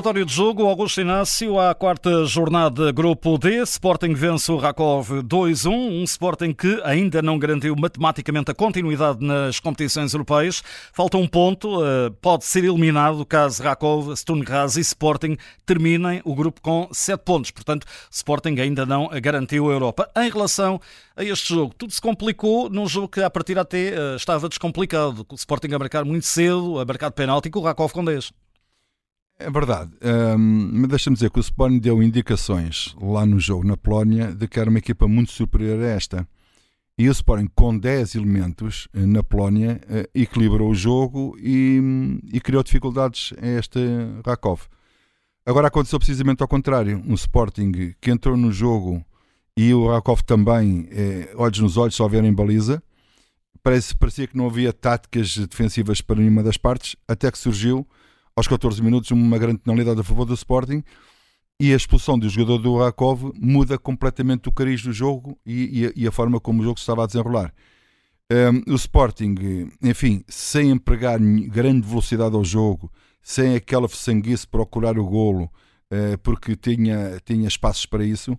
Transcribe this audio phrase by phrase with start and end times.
[0.00, 5.70] relatório de jogo, Augusto Inácio, à quarta jornada Grupo D, Sporting vence o Rakov 2-1,
[5.70, 10.62] um Sporting que ainda não garantiu matematicamente a continuidade nas competições europeias.
[10.90, 15.36] Falta um ponto, eh, pode ser eliminado caso Rakov, Sturm Graz e Sporting
[15.66, 17.50] terminem o grupo com sete pontos.
[17.50, 20.08] Portanto, Sporting ainda não garantiu a Europa.
[20.16, 20.80] Em relação
[21.14, 25.26] a este jogo, tudo se complicou num jogo que a partir até eh, estava descomplicado.
[25.28, 28.32] O Sporting a marcar muito cedo, a marcar de penalti com o Rakov com 10.
[29.42, 29.90] É verdade,
[30.36, 34.46] um, mas deixa-me dizer que o Sporting deu indicações lá no jogo na Polónia de
[34.46, 36.28] que era uma equipa muito superior a esta.
[36.98, 41.80] E o Sporting, com 10 elementos eh, na Polónia, uh, equilibrou o jogo e,
[42.30, 43.80] e, criou dificuldades a este
[44.26, 44.60] Rakov.
[45.46, 47.02] Agora aconteceu precisamente ao contrário.
[47.06, 49.02] Um Sporting que entrou no jogo
[49.56, 52.82] e o Rakov também, eh, olhos nos olhos, só verem baliza.
[53.62, 57.86] Parece, parecia que não havia táticas defensivas para nenhuma das partes, até que surgiu
[58.40, 60.82] aos 14 minutos, uma grande penalidade a favor do Sporting
[61.60, 65.86] e a expulsão do jogador do Rakov muda completamente o cariz do jogo e, e,
[65.86, 67.52] a, e, a, forma como o jogo se estava a desenrolar.
[68.32, 69.34] Um, o Sporting,
[69.82, 75.44] enfim, sem empregar grande velocidade ao jogo, sem aquela sanguice procurar o golo,
[75.92, 78.38] uh, porque tinha, tinha espaços para isso,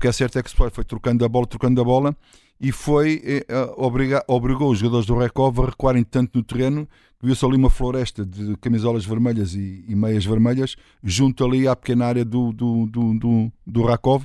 [0.00, 2.16] que é certo é que o Sporting foi trocando a bola, trocando a bola
[2.60, 6.88] e foi uh, obriga, obrigou os jogadores do Rakov a recuarem tanto no terreno
[7.22, 12.06] viu-se ali uma floresta de camisolas vermelhas e, e, meias vermelhas, junto ali à pequena
[12.06, 14.24] área do, do, do, do, do Rakov,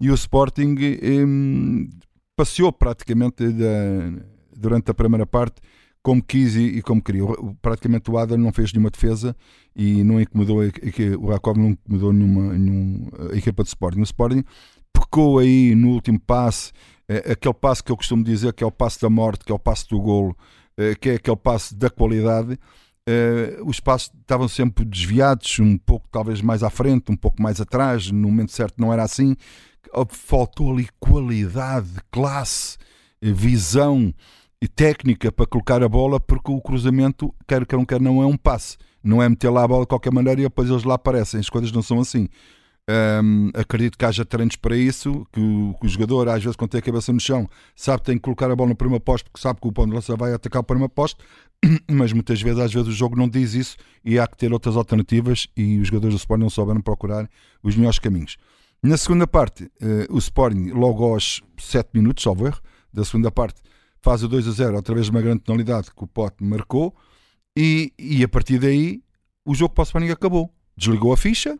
[0.00, 1.90] e o Sporting hum,
[2.36, 4.22] passeou praticamente da,
[4.54, 5.60] durante a primeira parte
[6.02, 7.24] como quis e, e, como queria.
[7.60, 9.34] Praticamente o Adam não fez nenhuma defesa
[9.74, 10.58] e não incomodou
[11.18, 14.00] o Rakov não incomodou nenhuma, nenhuma a equipa de Sporting.
[14.00, 14.44] O Sporting
[15.00, 16.72] pecou aí no último passe,
[17.08, 19.54] é, aquele passe que eu costumo dizer que é o passe da morte, que é
[19.54, 20.36] o passe do golo,
[20.76, 22.58] eh, que é aquele passo da qualidade,
[23.08, 27.60] Uh, os passos estavam sempre desviados, um pouco talvez mais à frente, um pouco mais
[27.60, 29.36] atrás, no momento certo não era assim.
[30.08, 32.76] Faltou ali qualidade, classe,
[33.22, 34.12] eh, visão
[34.60, 38.26] e técnica para colocar a bola, porque o cruzamento, quer que não quer, não é
[38.26, 40.96] um passe, não é meter lá a bola de qualquer maneira e depois eles lá
[40.96, 41.38] aparecem.
[41.38, 42.28] As coisas não são assim.
[42.88, 46.70] Um, acredito que haja treinos para isso, que o, que o, jogador, às vezes, quando
[46.70, 49.24] tem a cabeça no chão, sabe que tem que colocar a bola no primeiro posto,
[49.28, 51.24] porque sabe que o ponto de lança vai atacar o primeiro posto,
[51.90, 54.76] mas muitas vezes, às vezes, o jogo não diz isso e há que ter outras
[54.76, 57.28] alternativas e os jogadores do Sporting não souberam procurar
[57.60, 58.36] os melhores caminhos.
[58.80, 62.60] Na segunda parte, uh, o Sporting, logo aos 7 minutos, salvo erro,
[62.92, 63.60] da segunda parte,
[64.00, 66.94] faz o 2 a 0, através de uma grande penalidade que o Pote marcou,
[67.58, 69.02] e, e a partir daí
[69.44, 70.52] o jogo para o Sporting acabou.
[70.76, 71.58] Desligou a ficha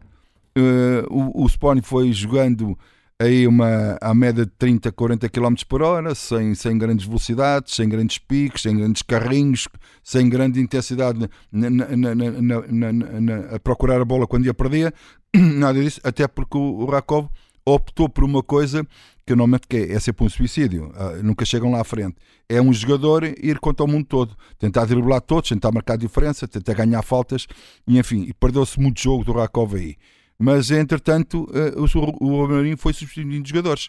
[1.10, 2.78] o, o Sporting foi jogando
[3.18, 7.88] aí uma, à média de 30, 40 km por hora, sem, sem grandes velocidades, sem
[7.88, 9.68] grandes picos, sem grandes carrinhos,
[10.02, 14.94] sem grande intensidade na, na, na, a procurar a bola quando ia perder,
[15.34, 17.28] nada disso, até porque o, o Rakov
[17.64, 18.86] optou por uma coisa
[19.26, 22.14] que normalmente é, é sempre um suicídio, uh, nunca chegam lá à frente.
[22.48, 26.74] É um jogador ir contra o mundo todo, tentar driblar todos, tentar marcar diferença, tentar
[26.74, 27.48] ganhar faltas,
[27.88, 29.96] e enfim, perdeu-se muito jogo do Rakov aí.
[30.38, 33.88] Mas, entretanto, eh, o, o Amorim foi substituindo jogadores.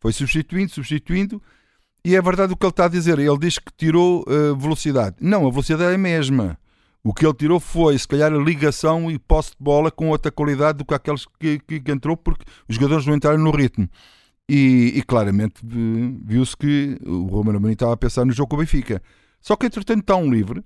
[0.00, 1.42] Foi substituindo, substituindo.
[2.04, 3.18] E é verdade o que ele está a dizer.
[3.18, 5.16] Ele diz que tirou uh, velocidade.
[5.20, 6.58] Não, a velocidade é a mesma.
[7.02, 10.30] O que ele tirou foi, se calhar, a ligação e posse de bola com outra
[10.30, 13.88] qualidade do que aqueles que, que, que entrou, porque os jogadores não entraram no ritmo.
[14.48, 18.58] E, e claramente viu-se que o Romano Amorim estava a pensar no jogo com o
[18.60, 19.02] Benfica.
[19.40, 20.64] Só que, entretanto, está um livre,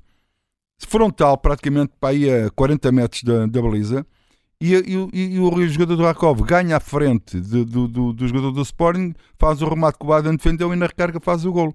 [0.79, 4.07] frontal, praticamente para aí a 40 metros da, da baliza
[4.65, 4.77] e,
[5.13, 8.63] e, e, o jogador do Rakov ganha à frente de, do, do, do, jogador do
[8.63, 11.75] Sporting, faz o remate que o Baden defendeu e na recarga faz o golo.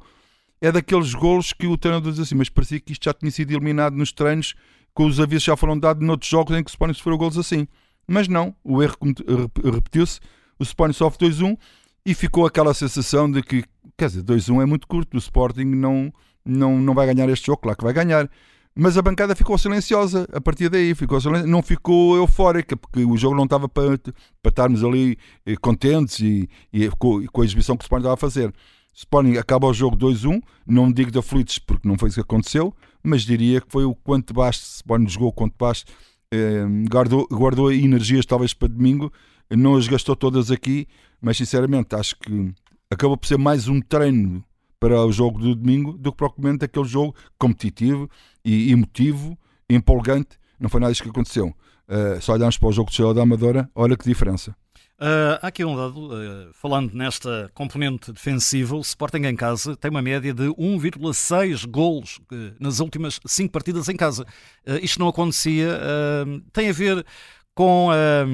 [0.62, 3.52] É daqueles golos que o treinador diz assim, mas parecia que isto já tinha sido
[3.52, 4.56] eliminado nos treinos,
[4.96, 7.68] que os avisos já foram dados noutros jogos em que o Sporting sofreu golos assim.
[8.08, 8.96] Mas não, o erro
[9.66, 10.22] repetiu-se,
[10.58, 11.58] o Sporting sofre 2-1
[12.06, 13.66] e ficou aquela sensação de que,
[13.97, 16.09] quer dizer, 2-1 é muito curto, o Sporting não,
[16.46, 18.29] não, não vai ganhar este jogo, claro que vai ganhar
[18.78, 23.35] mas a bancada ficou silenciosa a partir daí, ficou não ficou eufórica, porque o jogo
[23.35, 27.85] não estava para, para estarmos ali eh, contentes e, e, com, a exibição que o
[27.85, 28.53] Sporting estava a fazer.
[28.94, 32.72] Sporting acaba o jogo 2-1, não digo de aflitos porque não foi isso que aconteceu,
[33.03, 35.84] mas diria que foi o quanto baixo, Sporting jogou quanto baixo,
[36.32, 39.12] eh, guardou, guardou energias talvez para domingo,
[39.50, 40.88] não as gastou todas aqui,
[41.20, 42.53] mas sinceramente acho que
[42.91, 44.44] acabou por ser mais um treino
[44.79, 48.09] para o jogo do domingo do que propriamente aquele jogo competitivo
[48.44, 49.38] e emotivo,
[49.70, 50.38] empolgante.
[50.59, 51.47] Não foi nada disso que aconteceu.
[51.88, 54.56] Uh, só olhamos para o jogo de Estrela da Amadora, olha que diferença.
[55.00, 60.02] Uh, aqui um dado, uh, falando nesta componente defensiva, o Sporting em casa tem uma
[60.02, 64.26] média de 1,6 golos uh, nas últimas 5 partidas em casa.
[64.82, 65.80] isto não acontecia,
[66.52, 67.06] tem a ver
[67.58, 67.90] com,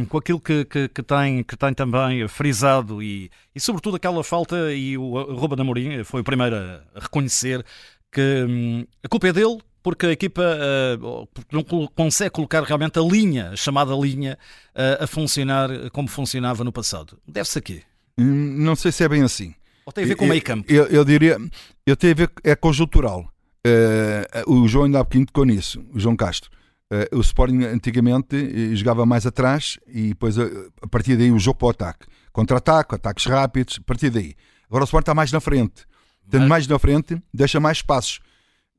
[0.10, 4.74] com aquilo que, que, que, tem, que tem também frisado e, e sobretudo aquela falta,
[4.74, 7.66] e o Ruben Amorim foi o primeiro a reconhecer
[8.12, 11.64] que um, a culpa é dele porque a equipa uh, não
[11.96, 14.38] consegue colocar realmente a linha, a chamada linha,
[14.76, 17.18] uh, a funcionar como funcionava no passado.
[17.26, 17.82] Deve-se a quê?
[18.18, 19.56] Hum, não sei se é bem assim.
[19.86, 20.70] Ou tem a ver com o meio campo?
[20.72, 21.38] Eu, eu, diria,
[21.86, 23.30] eu tenho a ver, é conjuntural.
[23.66, 26.52] Uh, o João ainda há pouquinho tocou nisso, o João Castro.
[26.92, 30.44] Uh, o Sporting antigamente jogava mais atrás e depois a,
[30.82, 32.06] a partir daí o jogo para o ataque.
[32.32, 34.36] Contra-ataque, ataques rápidos, a partir daí.
[34.68, 35.86] Agora o Sporting está mais na frente.
[36.30, 38.20] Tendo mais na frente, deixa mais passos.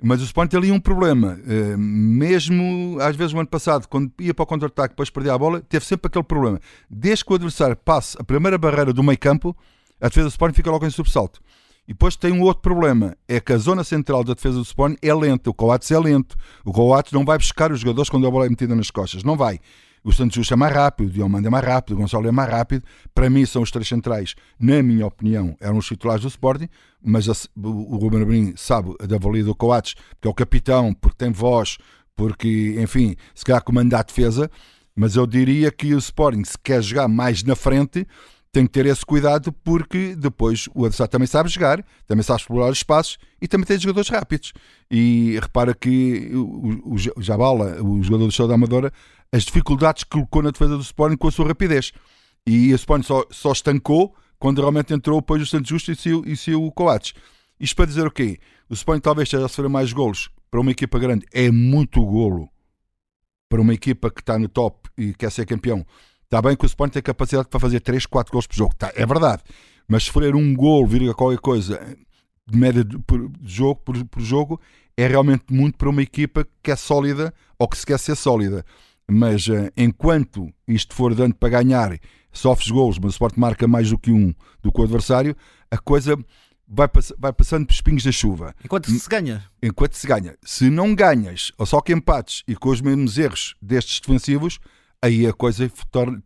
[0.03, 1.39] Mas o Sporting tem ali um problema.
[1.79, 5.61] Mesmo, às vezes, o ano passado, quando ia para o contra-ataque depois perdia a bola,
[5.61, 6.61] teve sempre aquele problema.
[6.91, 9.57] Desde que o adversário passe a primeira barreira do meio campo,
[10.01, 11.41] a defesa do Sporting fica logo em subsalto.
[11.87, 14.97] E depois tem um outro problema, é que a zona central da defesa do Sporting
[15.03, 16.35] é lenta, o Coates é lento.
[16.65, 19.37] O Coates não vai buscar os jogadores quando a bola é metida nas costas, não
[19.37, 19.61] vai.
[20.03, 22.51] O Santos Justo é mais rápido, o Diomando é mais rápido, o Gonçalo é mais
[22.51, 22.85] rápido.
[23.15, 26.69] Para mim são os três centrais, na minha opinião, eram os titulares do Sporting,
[27.03, 31.17] mas a, o, Ruben Amorim sabe da valia do Coates, porque é o capitão, porque
[31.17, 31.79] tem voz,
[32.15, 34.51] porque, enfim, se calhar comanda a defesa,
[34.95, 38.07] mas eu diria que o Sporting, se quer jogar mais na frente,
[38.55, 42.71] tem que ter esse cuidado porque depois o adversário também sabe jogar, também sabe explorar
[42.71, 44.53] os espaços e também tem jogadores rápidos.
[44.89, 48.93] E repara que o, o, Jabala, o jogador do Show da Amadora,
[49.33, 51.91] as dificuldades que colocou na defesa do Sporting com a sua rapidez.
[52.47, 55.91] E o Sporting só, só estancou quando realmente entrou depois o Santos Justo
[56.25, 57.13] e saiu, o Coates.
[57.59, 58.39] Isto para dizer o quê?
[58.71, 61.27] O Sporting talvez esteja a sofrer mais golos para uma equipa grande.
[61.33, 62.49] É muito golo
[63.49, 65.85] para uma equipa que está no top e quer ser campeão.
[66.35, 68.75] Está bem que o Sporting tem capacidade para fazer 3, 4 gols por jogo.
[68.75, 69.41] Tá, é verdade.
[69.87, 71.97] Mas se for um gol, vir a qualquer coisa
[72.45, 74.61] de média de, por, jogo por, por jogo,
[74.97, 78.65] é realmente muito para uma equipa que é sólida ou que se quer ser sólida
[79.09, 81.99] mas uh, enquanto isto for dando para ganhar,
[82.33, 85.37] sofres gols, mas o Sport marca mais do que um do que o adversário,
[85.71, 86.17] a coisa
[86.67, 88.55] vai, pass vai passando por espinhos da chuva.
[88.65, 89.45] Enquanto se ganha.
[89.63, 90.37] Enquanto se ganha.
[90.43, 94.59] Se não ganhas, ou só que empates e com os mesmos erros destes defensivos,
[95.05, 95.71] aí a coisa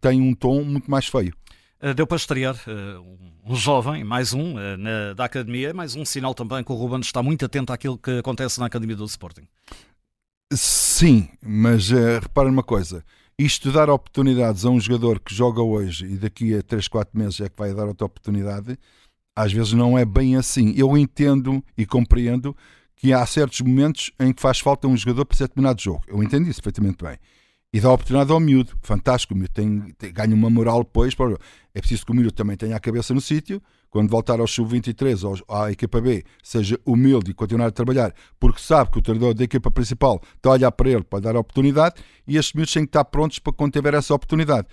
[0.00, 1.34] tem um tom muito mais feio.
[1.80, 6.04] Eh, deu para estrear uh, um jovem, mais um, uh, na, da academia, mais um
[6.04, 9.46] sinal também que o Ruben está muito atento àquilo que acontece na academia do Sporting.
[10.52, 13.04] Sim, mas uh, repara uma coisa:
[13.38, 17.40] isto dar oportunidades a um jogador que joga hoje e daqui a 3, 4 meses
[17.40, 18.78] é que vai dar outra oportunidade,
[19.34, 20.72] às vezes não é bem assim.
[20.76, 22.56] Eu entendo e compreendo
[22.96, 26.02] que há certos momentos em que faz falta um jogador para ser determinado jogo.
[26.08, 27.18] Eu entendo isso perfeitamente bem.
[27.72, 28.76] E dá oportunidade ao miúdo.
[28.82, 31.14] Fantástico, o miúdo tem, tem, ganha uma moral depois.
[31.74, 35.24] É preciso que o miúdo também tenha a cabeça no sítio quando voltar ao sub-23
[35.24, 39.34] ou à equipa B, seja humilde e continuar a trabalhar, porque sabe que o treinador
[39.34, 42.72] da equipa principal está a olhar para ele para dar a oportunidade e estes miúdos
[42.72, 44.66] têm que estar prontos para quando tiver essa oportunidade.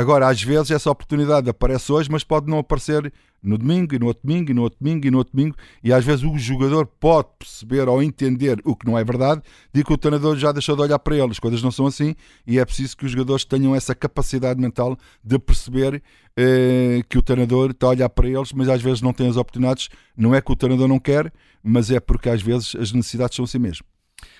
[0.00, 3.12] Agora, às vezes, essa oportunidade aparece hoje, mas pode não aparecer
[3.42, 5.54] no domingo, e no outro domingo, e no outro domingo, e no outro domingo.
[5.84, 9.84] E às vezes o jogador pode perceber ou entender o que não é verdade, de
[9.84, 11.30] que o treinador já deixou de olhar para ele.
[11.30, 12.14] As coisas não são assim,
[12.46, 16.02] e é preciso que os jogadores tenham essa capacidade mental de perceber
[16.34, 19.36] eh, que o treinador está a olhar para eles, mas às vezes não tem as
[19.36, 19.90] oportunidades.
[20.16, 21.30] Não é que o treinador não quer,
[21.62, 23.84] mas é porque às vezes as necessidades são assim mesmo.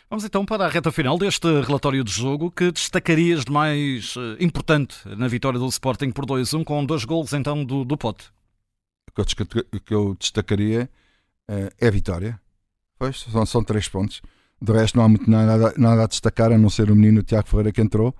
[0.08, 4.44] Vamos então para a reta final deste relatório de jogo que destacarias de mais eh,
[4.44, 8.24] importante na vitória do Sporting por 2-1 com dois gols então do, do Pote.
[9.16, 10.90] O que eu destacaria
[11.48, 12.40] uh, é a vitória.
[12.98, 14.22] Pois, são, são três pontos.
[14.60, 17.48] De resto não há muito nada, nada a destacar, a não ser o menino Tiago
[17.48, 18.14] Ferreira que entrou.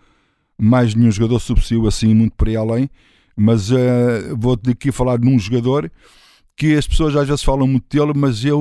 [0.58, 2.90] Mais nenhum jogador subsaiu assim muito por aí além.
[3.36, 5.90] Mas uh, vou aqui falar num jogador
[6.56, 8.60] que as pessoas às vezes falam muito dele, mas eu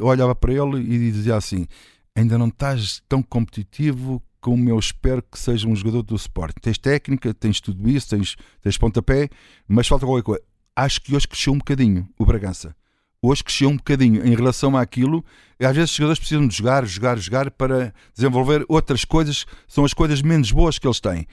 [0.00, 1.66] olhava para ele e dizia assim:
[2.14, 6.56] ainda não estás tão competitivo como eu espero que seja um jogador do Sport.
[6.60, 9.28] Tens técnica, tens tudo isso, tens, tens pontapé,
[9.68, 10.42] mas falta qualquer coisa.
[10.74, 12.74] Acho que hoje cresceu um bocadinho o Bragança.
[13.22, 15.22] Hoje cresceu um bocadinho em relação àquilo.
[15.60, 19.92] Às vezes os jogadores precisam de jogar, jogar, jogar para desenvolver outras coisas, são as
[19.92, 21.26] coisas menos boas que eles têm.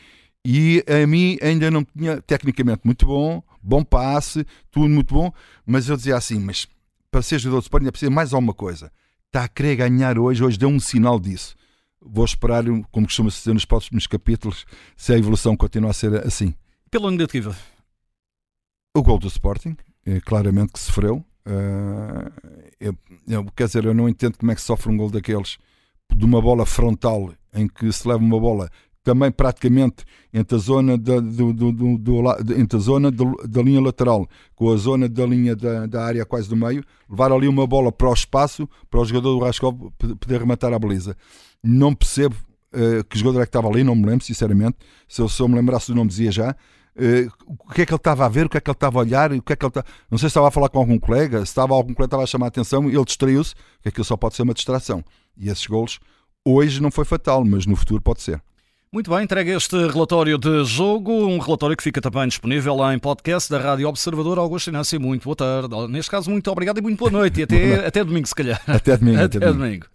[0.45, 5.31] E a mim ainda não tinha tecnicamente muito bom, bom passe, tudo muito bom,
[5.65, 6.67] mas eu dizia assim: mas
[7.09, 8.91] para ser jogador do Sport ainda precisa mais alguma coisa
[9.27, 11.55] está a querer ganhar hoje, hoje deu um sinal disso.
[12.01, 14.65] Vou esperar, como costuma ser nos próximos capítulos,
[14.95, 16.53] se a evolução continua a ser assim.
[16.89, 17.55] Pela negativa?
[18.95, 21.23] O gol do Sporting, é, claramente que sofreu.
[21.45, 22.31] Uh,
[22.79, 22.95] eu,
[23.27, 25.57] eu, quer dizer, eu não entendo como é que sofre um gol daqueles
[26.15, 28.69] de uma bola frontal em que se leva uma bola
[29.07, 33.79] também praticamente entre a zona da, do, do, do, do entre a zona da linha
[33.79, 37.65] lateral com a zona da linha da, da, área quase do meio, levar ali uma
[37.65, 41.15] bola para o espaço para o jogador do Rascov poder rematar a beleza.
[41.63, 42.35] Não percebo
[42.73, 44.75] uh, que jogador é que estava ali, não me lembro, sinceramente.
[45.07, 46.51] Se eu, se eu me lembrasse do nome, dizia já.
[46.97, 48.99] Uh, o que é que ele estava a ver, o que é que ele estava
[48.99, 49.73] a olhar, o que é que ele
[50.11, 52.27] não sei se estava a falar com algum colega, se estava algum colega estava a
[52.27, 55.01] chamar a atenção ele distraiu-se, que aquilo só pode ser uma distração.
[55.37, 55.97] E esses golos
[56.43, 58.41] hoje não foi fatal, mas no futuro pode ser.
[58.91, 62.99] Muito bem, entregue este relatório de jogo, um relatório que fica também disponível lá em
[62.99, 64.39] podcast da Rádio Observador.
[64.39, 65.87] Augusto Inácio, muito boa tarde.
[65.89, 67.41] Neste caso, muito obrigado e muito boa noite.
[67.41, 68.61] E até, até domingo, se calhar.
[68.65, 69.17] Até domingo.
[69.23, 69.59] até, até domingo.
[69.59, 69.85] domingo.